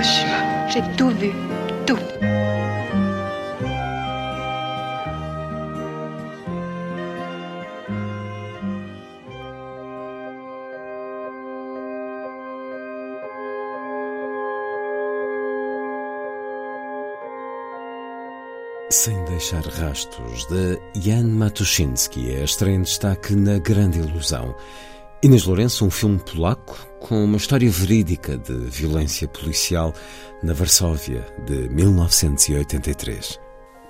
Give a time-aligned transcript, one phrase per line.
[0.00, 0.68] Hiroshima.
[0.68, 1.30] J'ai tout vu.
[1.86, 1.98] Tout.
[18.88, 24.54] Sem deixar rastros, de Jan Matuszynski, é a estreia em destaque na Grande Ilusão.
[25.22, 29.92] Inês Lourenço, um filme polaco com uma história verídica de violência policial
[30.42, 33.38] na Varsóvia de 1983.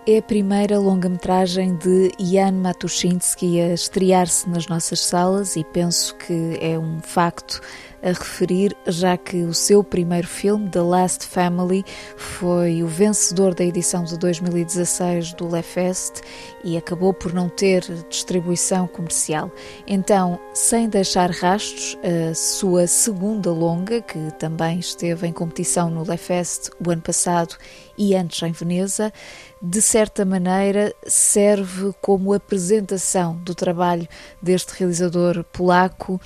[0.08, 6.58] É a primeira longa-metragem de Jan Matuszynski a estrear-se nas nossas salas e penso que
[6.60, 7.60] é um facto
[8.02, 11.84] a referir, já que o seu primeiro filme, The Last Family,
[12.16, 16.20] foi o vencedor da edição de 2016 do Lefest
[16.64, 19.50] e acabou por não ter distribuição comercial.
[19.86, 26.70] Então, sem deixar rastros, a sua segunda longa, que também esteve em competição no Lefest
[26.84, 27.56] o ano passado
[27.96, 29.12] e antes em Veneza,
[29.60, 34.08] de certa maneira serve como apresentação do trabalho
[34.40, 36.18] deste realizador polaco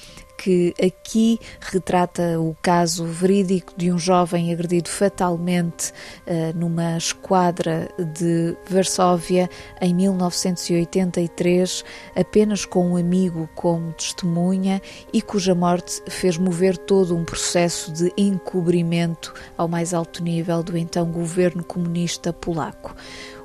[0.44, 5.90] que aqui retrata o caso verídico de um jovem agredido fatalmente
[6.26, 9.48] uh, numa esquadra de Varsóvia
[9.80, 11.82] em 1983,
[12.14, 14.82] apenas com um amigo como testemunha
[15.14, 20.76] e cuja morte fez mover todo um processo de encobrimento ao mais alto nível do
[20.76, 22.94] então governo comunista polaco.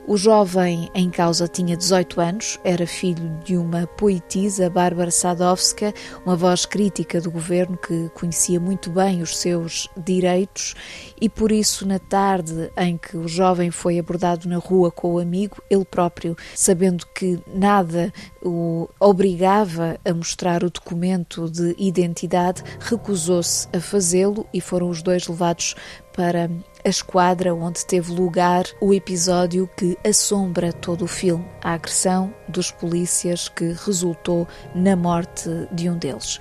[0.09, 5.93] O jovem em causa tinha 18 anos, era filho de uma poetisa, Bárbara Sadowska,
[6.25, 10.73] uma voz crítica do governo que conhecia muito bem os seus direitos
[11.21, 15.19] e por isso, na tarde em que o jovem foi abordado na rua com o
[15.19, 18.11] amigo, ele próprio, sabendo que nada
[18.41, 25.27] o obrigava a mostrar o documento de identidade, recusou-se a fazê-lo e foram os dois
[25.27, 25.75] levados
[26.19, 26.49] para
[26.83, 32.71] a esquadra onde teve lugar o episódio que assombra todo o filme, a agressão dos
[32.71, 36.39] polícias que resultou na morte de um deles.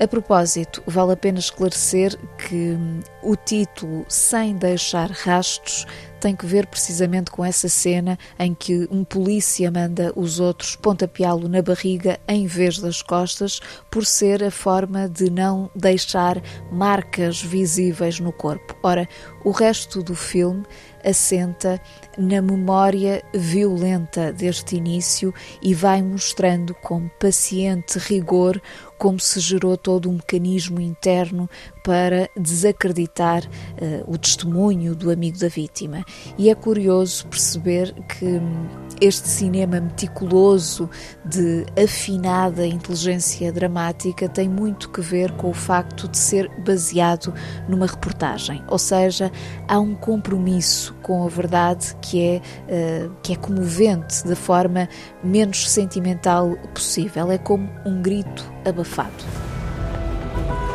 [0.00, 2.74] A propósito, vale a pena esclarecer que
[3.22, 5.86] o título Sem Deixar Rastros
[6.18, 11.48] tem que ver precisamente com essa cena em que um polícia manda os outros pontapeá-lo
[11.48, 18.18] na barriga em vez das costas, por ser a forma de não deixar marcas visíveis
[18.20, 18.74] no corpo.
[18.82, 19.06] Ora,
[19.44, 20.64] o resto do filme
[21.04, 21.80] assenta
[22.16, 28.60] na memória violenta deste início e vai mostrando com paciente rigor
[28.98, 31.48] como se gerou todo um mecanismo interno
[31.82, 36.04] para desacreditar uh, o testemunho do amigo da vítima.
[36.36, 38.68] E é curioso perceber que hum,
[39.00, 40.88] este cinema meticuloso
[41.24, 47.32] de afinada inteligência dramática tem muito que ver com o facto de ser baseado
[47.68, 49.30] numa reportagem, ou seja,
[49.66, 54.88] há um compromisso com a verdade que é, uh, que é comovente da forma
[55.24, 57.30] menos sentimental possível.
[57.30, 59.24] É como um grito abafado.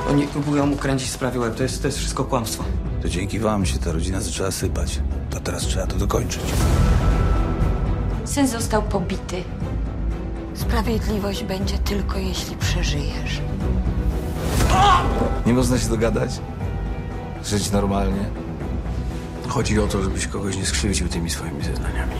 [0.09, 1.51] Oni próbują ukręcić sprawę.
[1.51, 2.63] To jest, to jest wszystko kłamstwo.
[3.01, 5.01] To dzięki wam się ta rodzina zaczęła sypać.
[5.29, 6.43] To teraz trzeba to dokończyć.
[8.25, 9.43] Syn został pobity.
[10.53, 13.41] Sprawiedliwość będzie tylko jeśli przeżyjesz.
[15.45, 16.29] Nie można się dogadać?
[17.43, 18.25] Żyć normalnie?
[19.47, 22.15] Chodzi o to, żebyś kogoś nie skrzywdził tymi swoimi zeznaniami.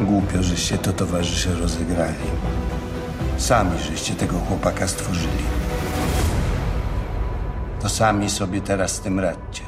[0.00, 2.14] Głupio, żeście to towarzysze rozegrali.
[3.38, 5.44] Sami żeście tego chłopaka stworzyli.
[7.82, 9.63] To sami sobie teraz z tym radźcie.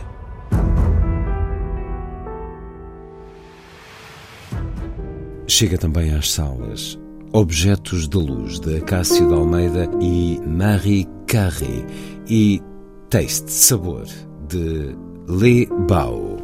[5.56, 6.98] Chega também às salas
[7.32, 11.82] Objetos de Luz de Acácio de Almeida e Marie Carré
[12.28, 12.60] e
[13.08, 14.04] Taste Sabor
[14.50, 14.94] de
[15.26, 16.35] Le Bao.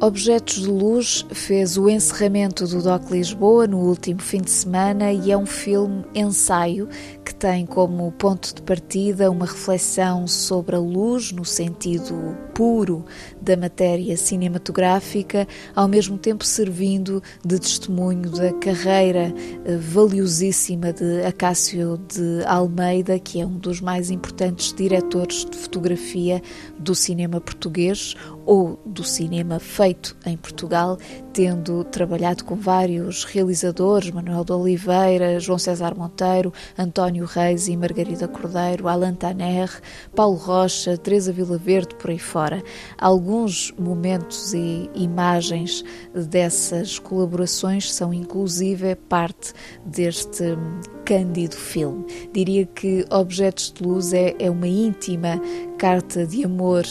[0.00, 5.32] Objetos de Luz fez o encerramento do DOC Lisboa no último fim de semana e
[5.32, 6.88] é um filme ensaio
[7.24, 12.14] que tem como ponto de partida uma reflexão sobre a luz no sentido
[12.54, 13.04] puro
[13.42, 19.34] da matéria cinematográfica, ao mesmo tempo servindo de testemunho da carreira
[19.64, 26.40] eh, valiosíssima de Acácio de Almeida, que é um dos mais importantes diretores de fotografia
[26.78, 28.14] do cinema português
[28.48, 30.96] ou do cinema feito em Portugal,
[31.34, 38.26] tendo trabalhado com vários realizadores, Manuel de Oliveira, João César Monteiro, António Reis e Margarida
[38.26, 39.70] Cordeiro, Alain Taner,
[40.16, 42.64] Paulo Rocha, Teresa Verde, por aí fora.
[42.96, 45.84] Alguns momentos e imagens
[46.14, 49.52] dessas colaborações são inclusive parte
[49.84, 50.56] deste
[51.04, 52.06] cândido filme.
[52.32, 55.38] Diria que Objetos de Luz é, é uma íntima
[55.76, 56.84] carta de amor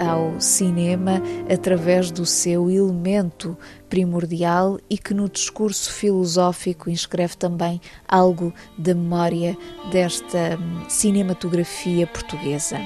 [0.00, 1.22] ao cinema
[1.52, 3.56] através do seu elemento
[3.88, 9.56] primordial e que no discurso filosófico inscreve também algo da memória
[9.90, 12.78] desta hum, cinematografia portuguesa.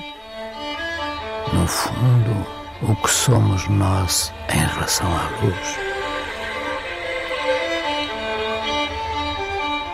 [1.52, 2.46] No fundo,
[2.82, 5.90] o que somos nós em relação à luz?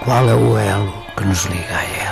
[0.04, 2.05] Qual é o elo que nos liga a ela?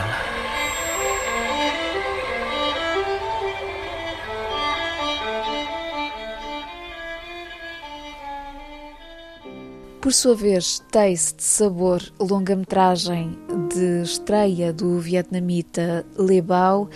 [10.05, 13.39] Por sua vez, Taste, Sabor, longa-metragem
[13.75, 16.91] de estreia do vietnamita Le Bao,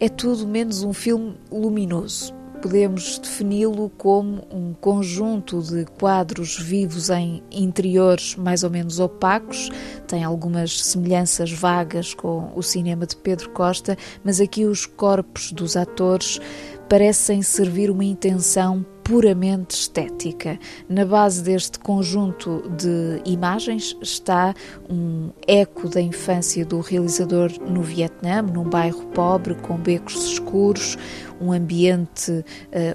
[0.00, 2.34] é tudo menos um filme luminoso.
[2.60, 9.70] Podemos defini-lo como um conjunto de quadros vivos em interiores mais ou menos opacos,
[10.08, 15.76] tem algumas semelhanças vagas com o cinema de Pedro Costa, mas aqui os corpos dos
[15.76, 16.40] atores
[16.88, 20.60] parecem servir uma intenção puramente estética.
[20.86, 24.54] Na base deste conjunto de imagens está
[24.88, 30.98] um eco da infância do realizador no Vietnã, num bairro pobre com becos escuros,
[31.40, 32.44] um ambiente uh,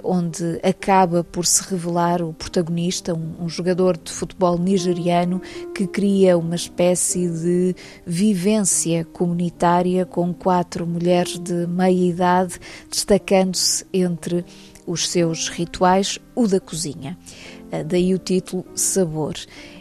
[0.04, 5.42] onde acaba por se revelar o protagonista, um, um, jogador de futebol nigeriano
[5.74, 7.76] que cria uma espécie de
[8.06, 14.46] vivência comunitária com quatro mulheres de meia idade, destacando-se entre
[14.86, 17.18] os seus rituais, o da cozinha.
[17.72, 19.36] Ah, daí o título Sabor.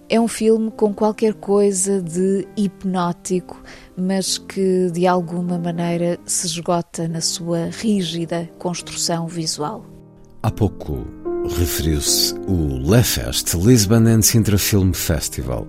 [0.09, 3.63] É um filme com qualquer coisa de hipnótico,
[3.97, 9.87] mas que de alguma maneira se esgota na sua rígida construção visual.
[10.43, 11.07] Há pouco
[11.49, 15.67] referiu-se o LeFest Lisbon and Sintra Film Festival.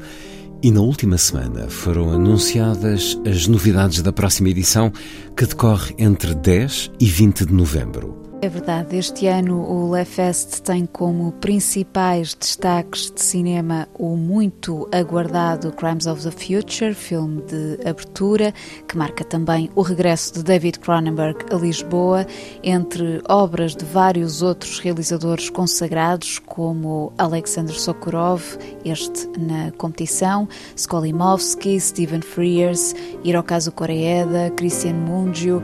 [0.61, 4.91] E na última semana foram anunciadas as novidades da próxima edição,
[5.35, 8.32] que decorre entre 10 e 20 de novembro.
[8.43, 15.71] É verdade, este ano o LeFest tem como principais destaques de cinema o muito aguardado
[15.71, 18.53] Crimes of the Future, filme de abertura,
[18.85, 22.27] que marca também o regresso de David Cronenberg a Lisboa,
[22.61, 28.43] entre obras de vários outros realizadores consagrados, como Alexander Sokurov,
[28.83, 32.93] este na competição, Skolimowski, Stephen Frears,
[33.23, 35.63] Hirokazu Koreeda, Christian Mungio,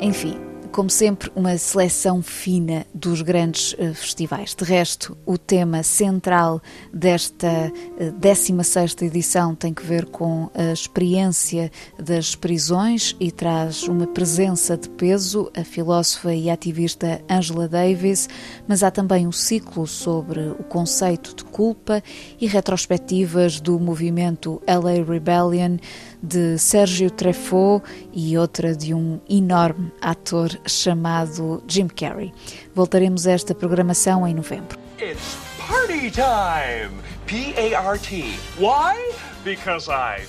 [0.00, 4.54] enfim, como sempre, uma seleção fina dos grandes uh, festivais.
[4.54, 6.62] De resto, o tema central
[6.92, 14.06] desta uh, 16 edição tem que ver com a experiência das prisões e traz uma
[14.06, 18.28] presença de peso, a filósofa e ativista Angela Davis,
[18.68, 22.02] mas há também um ciclo sobre o conceito de culpa
[22.40, 25.78] e retrospectivas do movimento LA Rebellion
[26.22, 32.32] de Sérgio Treffaut e outra de um enorme ator chamado Jim Carrey.
[32.74, 34.78] Voltaremos a esta programação em novembro.
[34.98, 37.00] It's party time!
[37.26, 38.38] P-A-R-T.
[38.58, 39.14] Why?
[39.44, 40.26] Because I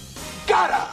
[0.48, 0.88] gotta!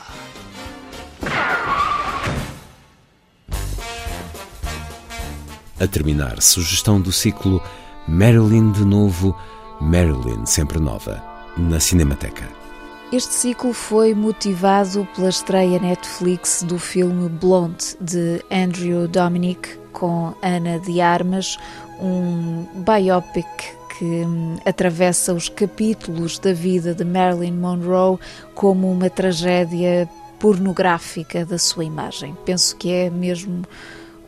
[5.80, 7.62] A terminar, sugestão do ciclo
[8.08, 9.36] Marilyn de Novo,
[9.80, 11.22] Marilyn Sempre Nova,
[11.56, 12.67] na Cinemateca.
[13.10, 20.78] Este ciclo foi motivado pela estreia Netflix do filme Blonde de Andrew Dominic com Ana
[20.78, 21.56] de Armas,
[21.98, 23.46] um biopic
[23.96, 28.18] que hum, atravessa os capítulos da vida de Marilyn Monroe
[28.54, 30.06] como uma tragédia
[30.38, 32.36] pornográfica da sua imagem.
[32.44, 33.62] Penso que é mesmo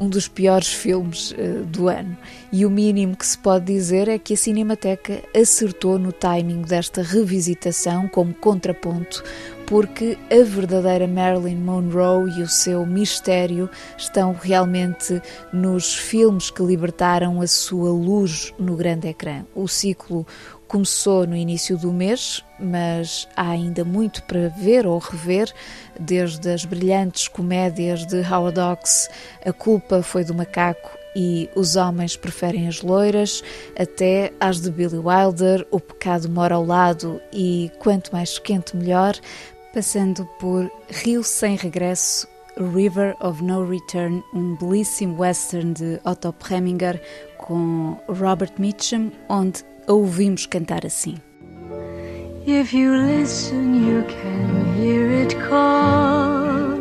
[0.01, 2.17] um dos piores filmes uh, do ano.
[2.51, 7.03] E o mínimo que se pode dizer é que a Cinemateca acertou no timing desta
[7.03, 9.23] revisitação como contraponto,
[9.67, 15.21] porque a verdadeira Marilyn Monroe e o seu mistério estão realmente
[15.53, 19.45] nos filmes que libertaram a sua luz no grande ecrã.
[19.55, 20.27] O ciclo
[20.71, 25.53] começou no início do mês, mas há ainda muito para ver ou rever,
[25.99, 29.11] desde as brilhantes comédias de Howard Hawks,
[29.45, 33.43] A Culpa Foi do Macaco e Os Homens Preferem as Loiras,
[33.77, 39.17] até às de Billy Wilder, O Pecado Mora ao Lado e Quanto Mais Quente Melhor,
[39.75, 47.03] passando por Rio Sem Regresso, River of No Return, um belíssimo western de Otto Preminger
[47.39, 51.17] com Robert Mitchum, onde a ouvimos cantar assim.
[52.47, 56.79] If you listen, you can hear it call.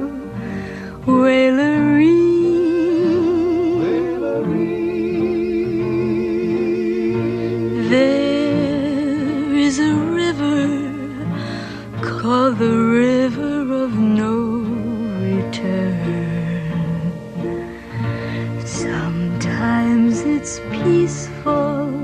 [7.90, 10.68] There is a river
[12.04, 14.62] called the River of No
[15.20, 15.98] Return.
[18.66, 21.99] Sometimes it's peaceful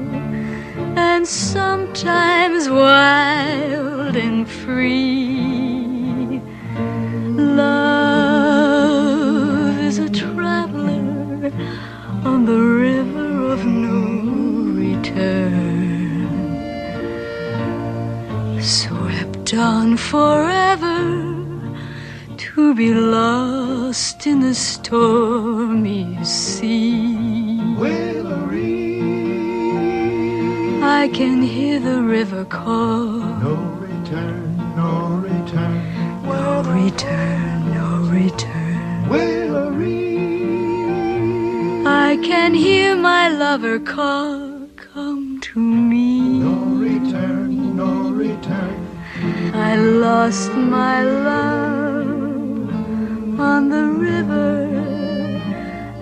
[1.26, 6.40] sometimes wild and free.
[7.36, 8.60] Love
[9.80, 11.52] is a traveler
[12.24, 14.02] on the river of no
[14.80, 16.28] return,
[18.62, 21.26] swept on forever
[22.38, 27.35] to be lost in the stormy sea.
[31.06, 33.20] I can hear the river call.
[33.48, 33.56] No
[33.88, 35.82] return, no return.
[36.24, 37.88] No return, no
[38.20, 39.06] return.
[39.08, 40.16] Willery.
[41.86, 44.68] I can hear my lover call.
[44.78, 46.40] Come to me.
[46.40, 46.56] No
[46.90, 48.88] return, no return.
[49.54, 52.10] I lost my love
[53.40, 54.56] on the river,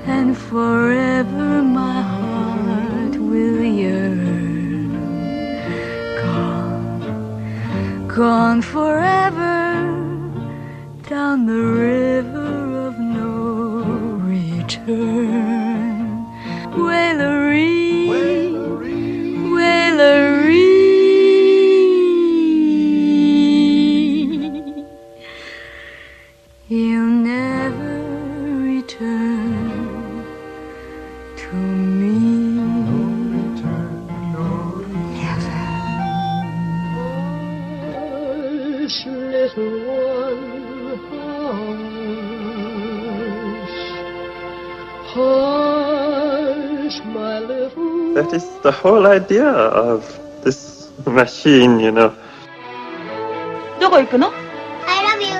[0.05, 1.12] and forever
[8.15, 9.73] gone forever
[11.09, 13.81] down the river of no
[14.21, 15.43] return.
[16.77, 18.07] Wailery,
[19.49, 20.32] Wailery.
[38.92, 41.80] Hush, little one, hush.
[45.14, 50.04] Hush, my little That is the whole idea of
[50.44, 52.12] this machine, you know.
[53.80, 55.32] どこ行くの I love you.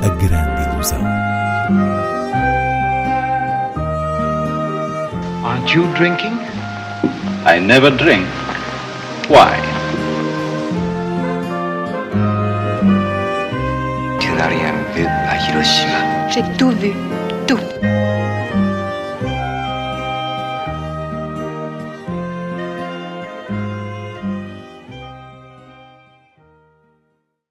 [0.00, 1.02] A grande ilusão.
[5.44, 6.38] Aren't you drinking?
[7.44, 8.28] I never drink.
[9.28, 9.55] Why?
[16.29, 17.06] J'ai tout vu.